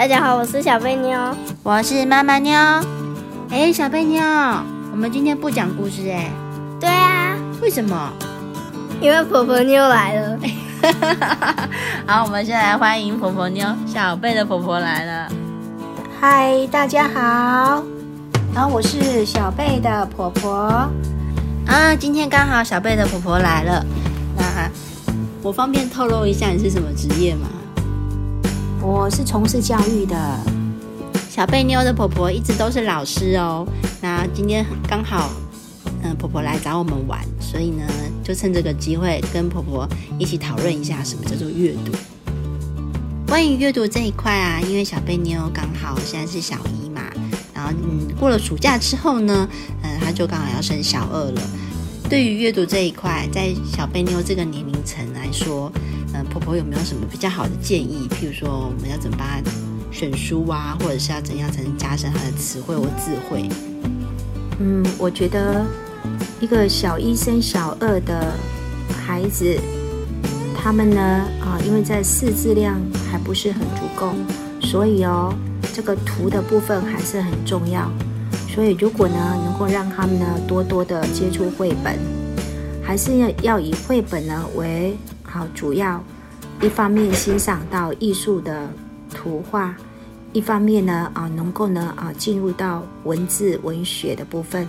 [0.00, 2.58] 大家好，我是小贝妞，我是妈妈妞。
[3.50, 4.18] 哎，小贝妞，
[4.92, 6.30] 我们今天不讲故事哎。
[6.80, 8.10] 对啊，为什么？
[8.98, 10.38] 因为婆婆妞来了。
[12.08, 15.28] 好，我们先来欢迎婆婆妞，小贝的婆婆来了。
[16.18, 17.84] 嗨，大家好。
[18.54, 20.90] 然后我是小贝的婆婆。
[21.66, 23.84] 啊，今天刚好小贝的婆婆来了。
[24.34, 24.70] 那
[25.42, 27.46] 我方便透露一下你是什么职业吗？
[28.82, 30.16] 我是从事教育的。
[31.28, 33.66] 小贝妞的婆婆一直都是老师哦。
[34.00, 35.30] 那今天刚好，
[36.02, 37.84] 嗯，婆婆来找我们玩，所以呢，
[38.24, 39.88] 就趁这个机会跟婆婆
[40.18, 41.92] 一起讨论一下什么叫做阅读。
[43.26, 47.02] 关于阅读这一块啊，因为小贝妞刚好现在是小一嘛，
[47.54, 49.48] 然后嗯，过了暑假之后呢，
[49.82, 51.42] 嗯，她就刚好要升小二了。
[52.08, 55.70] 对于阅读这一块，在小贝妞这个年龄层来说，
[56.12, 58.08] 嗯，婆婆有没有什么比较好的建议？
[58.10, 59.40] 譬如说，我们要怎么帮她
[59.92, 63.48] 选书啊，或者是要怎样才能加深她的词汇或智慧？
[64.58, 65.64] 嗯，我觉得
[66.40, 68.32] 一个小一升小二的
[69.06, 69.58] 孩子，
[70.56, 71.00] 他们呢
[71.40, 72.80] 啊，因为在识字量
[73.10, 74.12] 还不是很足够，
[74.60, 75.34] 所以哦，
[75.72, 77.90] 这个图的部分还是很重要。
[78.52, 79.14] 所以，如果呢，
[79.44, 81.96] 能够让他们呢多多的接触绘本，
[82.82, 84.96] 还是要要以绘本呢为
[85.30, 86.02] 好主要，
[86.60, 88.68] 一方面欣赏到艺术的
[89.14, 89.74] 图画，
[90.32, 94.66] 一方面呢啊能够呢啊进入到文字文学的部分，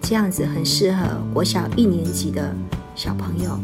[0.00, 2.54] 这样子很适合国小一年级的
[2.94, 3.58] 小朋友。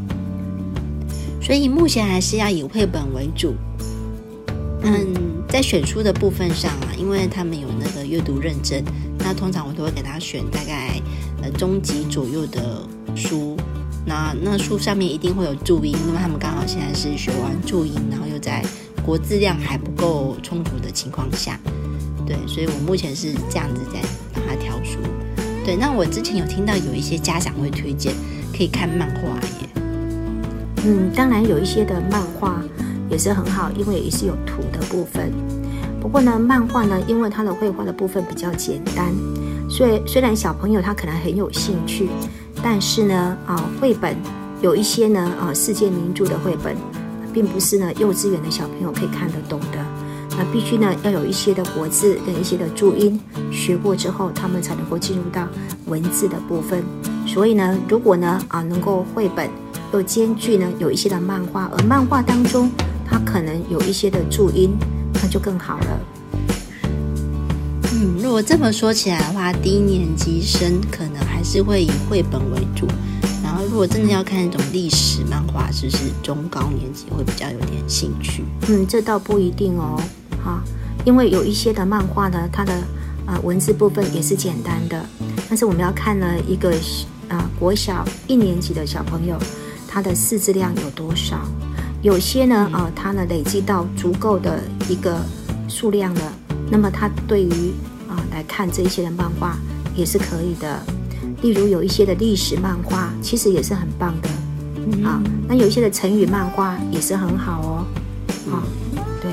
[1.40, 3.54] 所以目前还是要以绘本为主。
[4.82, 5.14] 嗯，
[5.48, 8.82] 在选书的部分上啊，因为他们有那个阅读认证。
[9.18, 11.00] 那通常我都会给他选大概
[11.42, 12.82] 呃中级左右的
[13.14, 13.56] 书，
[14.06, 18.64] 那那书上面一定会有注音，因为他们刚好现在是学完注音，然后又在
[19.04, 21.58] 国字量还不够充足的情况下，
[22.26, 24.00] 对，所以我目前是这样子在
[24.34, 24.98] 帮他挑书。
[25.64, 28.14] 对，那我之前有听到有一些家长会推荐
[28.56, 29.68] 可以看漫画耶。
[30.84, 32.62] 嗯，当然有一些的漫画
[33.10, 35.30] 也是很好，因为也是有图的部分。
[36.00, 39.12] 不过呢，漫画呢，因为它的绘画的部分比较简单，
[39.68, 42.08] 所以虽然小朋友他可能很有兴趣，
[42.62, 44.16] 但是呢，啊，绘本
[44.60, 46.76] 有一些呢，啊，世界名著的绘本，
[47.32, 49.84] 并不是呢幼稚园的小朋友可以看得懂的，
[50.30, 53.18] 那必须呢要有一些的国字跟一些的注音
[53.50, 55.46] 学过之后，他们才能够进入到
[55.86, 56.82] 文字的部分。
[57.26, 59.48] 所以呢，如果呢，啊，能够绘本
[59.92, 62.70] 又兼具呢有一些的漫画，而漫画当中
[63.06, 64.76] 它可能有一些的注音。
[65.22, 66.00] 那就更好了。
[67.92, 72.86] 嗯，如果这么说起来的话，低年级生可能还是会以绘本为主。
[73.42, 78.44] 然后，如果真的要看那种历史漫画，是不是中高年级会比较有点兴趣？
[78.68, 79.98] 嗯，这倒不一定哦。
[80.44, 80.62] 哈，
[81.06, 82.74] 因为有一些的漫画呢，它的
[83.24, 85.02] 啊文字部分也是简单的。
[85.48, 86.74] 但是我们要看呢，一个
[87.30, 89.38] 啊国小一年级的小朋友，
[89.88, 91.40] 他的识字量有多少？
[92.02, 95.18] 有些呢，啊，他呢累积到足够的一个
[95.68, 96.32] 数量了，
[96.70, 97.72] 那么他对于
[98.10, 99.56] 啊来看这一些的漫画
[99.96, 100.78] 也是可以的。
[101.42, 104.28] 例如有一些的历史漫画，其实也是很棒的
[105.06, 105.22] 啊。
[105.48, 107.86] 那有一些的成语漫画也是很好哦。
[108.52, 108.62] 啊，
[109.22, 109.30] 对。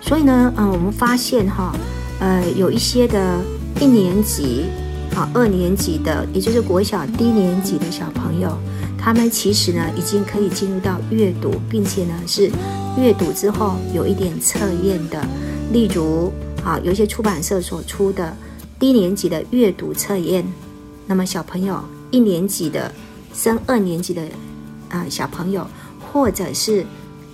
[0.00, 1.74] 所以呢，嗯，我们发现哈，
[2.20, 3.40] 呃，有一些的
[3.80, 4.64] 一年级
[5.14, 8.56] 啊、二年级的，也就是国小低年级的小朋友。
[8.96, 12.50] 他们其实呢，已经可以进入到阅读，并且呢是
[12.96, 15.24] 阅读之后有一点测验的，
[15.72, 16.32] 例如
[16.64, 18.36] 啊，有一些出版社所出的
[18.78, 20.44] 低年级的阅读测验。
[21.08, 22.92] 那么小朋友一年级的
[23.34, 24.22] 升二年级的
[24.90, 25.66] 啊小朋友，
[25.98, 26.84] 或者是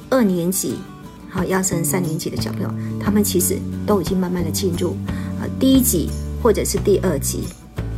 [0.08, 0.76] 二年级
[1.28, 4.96] 好要升三年级的小朋友，他们其实都已经慢慢的进入
[5.40, 6.08] 啊第一级
[6.40, 7.40] 或者是第二级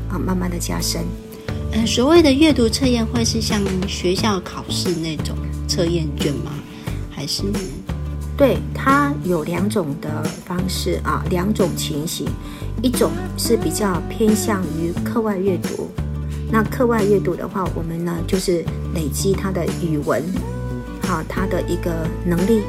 [0.08, 1.04] 啊，慢慢的加深。
[1.86, 5.36] 所谓的阅读测验会是像学校考试那种
[5.68, 6.52] 测验卷吗？
[7.10, 7.42] 还是？
[8.36, 12.28] 对，它有两种的方式啊，两种情形。
[12.82, 15.88] 一种是比较偏向于课外阅读。
[16.52, 18.62] 那课外阅读的话，我们呢就是
[18.94, 20.22] 累积他的语文，
[21.02, 22.60] 好，他的一个能力，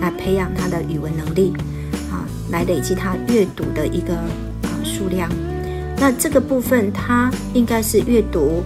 [0.00, 1.52] 来培养他的语文能力，
[2.10, 5.30] 啊，来累积他阅读的一个啊数量。
[5.96, 8.64] 那这个部分，它应该是阅读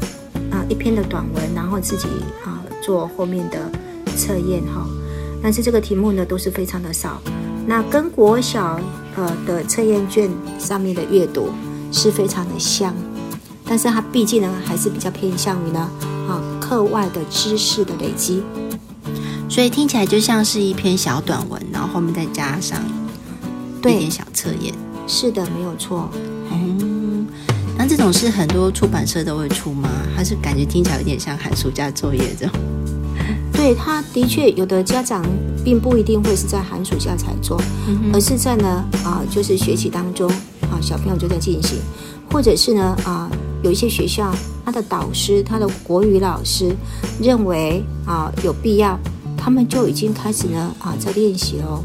[0.50, 2.08] 啊一篇的短文，然后自己
[2.42, 3.58] 啊做后面的
[4.16, 4.88] 测验哈。
[5.46, 7.22] 但是这个题目呢都是非常的少，
[7.68, 8.80] 那跟国小
[9.14, 10.28] 呃的测验卷
[10.58, 11.50] 上面的阅读
[11.92, 12.92] 是非常的像，
[13.64, 15.88] 但是它毕竟呢还是比较偏向于呢
[16.28, 18.42] 啊课外的知识的累积，
[19.48, 22.82] 所以听起来就像是一篇小短文，然后后面再加上。
[23.80, 24.74] 对点小测验。
[25.06, 26.10] 是的，没有错。
[26.50, 27.24] 嗯，
[27.78, 29.88] 那这种是很多出版社都会出吗？
[30.16, 32.58] 还是感觉听起来有点像寒暑假作业这种？
[33.66, 35.26] 对，他的确有的家长
[35.64, 37.60] 并不一定会是在寒暑假才做，
[38.12, 40.30] 而是在呢啊，就是学期当中
[40.70, 41.76] 啊，小朋友就在进行，
[42.30, 43.28] 或者是呢啊，
[43.64, 44.32] 有一些学校
[44.64, 46.76] 他的导师、他的国语老师
[47.20, 48.96] 认为啊有必要，
[49.36, 51.82] 他们就已经开始呢啊在练习喽。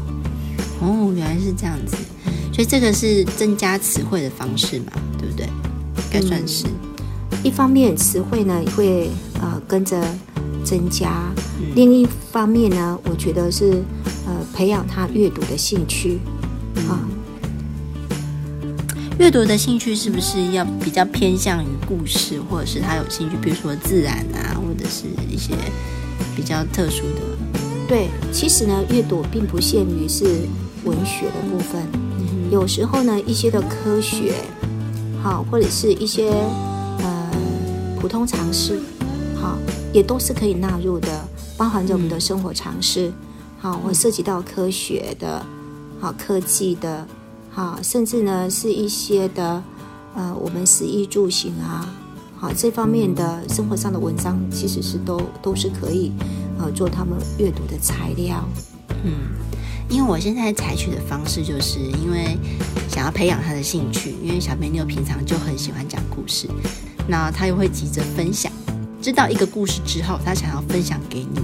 [0.82, 1.96] 哦，原来是这样子，
[2.52, 5.48] 所以这个是增加词汇的方式嘛，对不对？
[6.12, 6.64] 该算是。
[7.42, 10.00] 一方面词汇呢会呃跟着
[10.64, 11.28] 增加，
[11.74, 13.82] 另一方面呢，我觉得是
[14.26, 16.18] 呃培养他阅读的兴趣。
[16.88, 17.00] 啊。
[19.18, 25.54] 阅读的兴趣是不是要比较偏向于故事，或者是他有兴趣，比如说自然啊，或者是一些
[26.34, 27.20] 比较特殊的？
[27.86, 30.24] 对，其实呢，阅读并不限于是
[30.84, 31.82] 文学的部分，
[32.50, 34.34] 有时候呢，一些的科学，
[35.22, 36.30] 好，或者是一些
[37.00, 37.30] 呃
[38.00, 38.80] 普通常识，
[39.40, 39.56] 好，
[39.92, 41.08] 也都是可以纳入的，
[41.62, 43.12] 包含着我们的生活常识，
[43.60, 45.46] 好，我涉及到科学的，
[46.00, 47.06] 好，科技的，
[47.52, 49.62] 好，甚至呢是一些的
[50.16, 51.88] 呃我们食衣住行啊，
[52.36, 56.10] 好，这方面的生活上的文章，其实是都都是可以。
[56.58, 58.44] 呃，做他们阅读的材料。
[59.04, 59.12] 嗯，
[59.88, 62.36] 因为我现在采取的方式，就是因为
[62.88, 66.48] 想要培养他的兴趣，因为小美妞平常就很喜欢讲故事，
[67.06, 68.50] 那他又会急着分享。
[69.02, 71.40] 知道一个故事之后，他想要分享给你，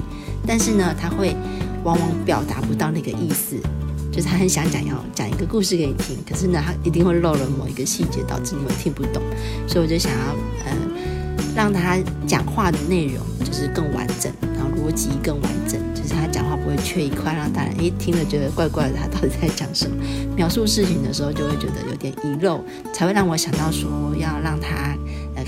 [0.46, 1.34] 但是呢，他会
[1.82, 3.56] 往往表达不到那个意思，
[4.12, 9.20] 就是他很想讲要讲一个故事给你听，可是呢，他一定会漏了某一个细节，导致你们听不懂。
[9.66, 10.18] 所以我就想要
[10.64, 10.72] 呃，
[11.56, 14.32] 让他讲话的内容就是更完整。
[14.54, 18.96] 然后逻辑更完整，就是他讲话不会缺一块，让大人诶听了觉得怪怪的。
[18.96, 19.96] 他到底在讲什么？
[20.36, 22.62] 描述事情的时候就会觉得有点遗漏，
[22.92, 24.96] 才会让我想到说要让他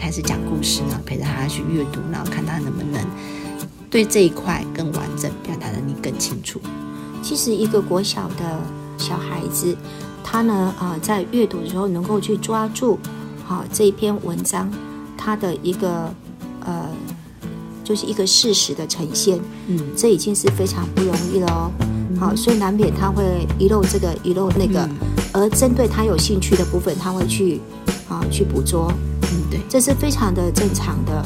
[0.01, 3.05] 开始讲故事呢，陪着他去阅读，然后看他能不能
[3.91, 6.59] 对这一块更完整表达能力更清楚。
[7.23, 8.59] 其实一个国小的
[8.97, 9.77] 小孩子，
[10.25, 12.99] 他呢啊在阅读的时候能够去抓住
[13.45, 14.73] 好这一篇文章，
[15.19, 16.11] 他的一个
[16.65, 16.89] 呃。
[17.83, 21.73] 就是一个事实的呈现，嗯，这已经是非常不容易了哦。
[22.21, 24.89] 好，所以难免他会遗漏这个遗漏那个，
[25.33, 27.61] 而针对他有兴趣的部分，他会去
[28.09, 28.93] 啊去捕捉，
[29.33, 31.23] 嗯，对，这是非常的正常的。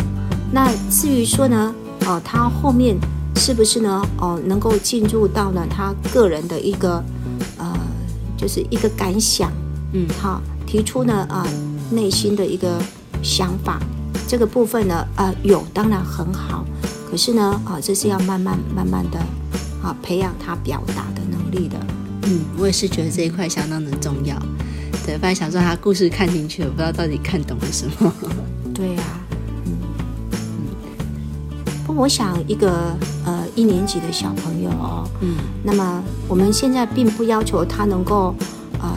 [0.53, 1.75] 那至于说呢，
[2.07, 2.97] 哦，他后面
[3.37, 4.07] 是不是呢？
[4.19, 7.03] 哦，能够进入到呢他个人的一个
[7.57, 7.77] 呃，
[8.37, 9.51] 就是一个感想，
[9.93, 11.47] 嗯，好，提出呢啊
[11.91, 12.81] 内心的一个
[13.23, 13.81] 想法。
[14.27, 16.65] 这个部分呢，呃，有当然很好，
[17.11, 19.19] 可是呢，啊，这是要慢慢慢慢的，
[19.83, 21.77] 啊，培养他表达的能力的。
[22.23, 24.35] 嗯，我也是觉得这一块相当的重要。
[25.05, 28.13] 对，本来想说他故事看进去了，不知道到底看懂了什么。
[28.75, 29.03] 对呀，
[29.67, 29.73] 嗯
[30.43, 31.67] 嗯。
[31.87, 38.35] 不，我想一个呃一年级的小朋友哦，嗯，那么我们现在并不要求他能够
[38.81, 38.89] 呃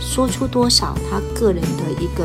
[0.00, 2.24] 说出多少他个人的一个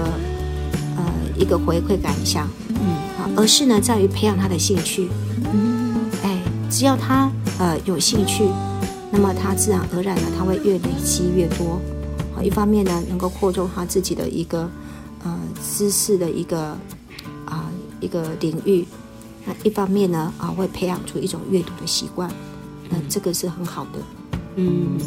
[0.98, 1.04] 呃。
[1.38, 5.10] 一个回馈感想，嗯，啊，而是呢，在于培养他的兴趣，
[5.51, 6.38] 嗯，哎，
[6.69, 8.44] 只要他呃有兴趣，
[9.10, 11.80] 那么他自然而然呢，他会越累积越多，好，
[12.44, 14.69] 一方面呢，能够扩充他自己的一个
[15.24, 15.40] 呃
[15.76, 16.78] 知识的一个
[17.45, 17.69] 啊
[18.00, 18.86] 一个领域，
[19.45, 22.31] 那一方面呢，啊，会培养出一种阅读的习惯，
[22.90, 24.00] 那这个是很好的，
[24.56, 24.98] 嗯，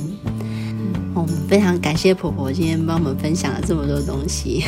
[1.14, 4.64] 我们非常感谢婆婆今天帮我们分享了这么多东西。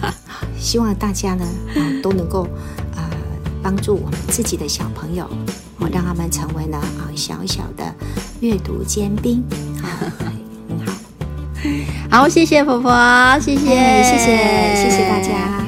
[0.58, 2.42] 希望大家呢啊都能够
[2.94, 3.08] 啊
[3.62, 5.28] 帮助我们自己的小朋友，
[5.78, 7.94] 我让他们成为呢啊小小的
[8.40, 9.42] 阅读尖兵。
[9.82, 9.88] 啊，
[10.18, 10.39] 很
[12.10, 12.92] 好谢谢婆婆
[13.40, 13.66] 谢谢。
[14.02, 14.36] 谢谢
[14.74, 15.59] 谢谢大家。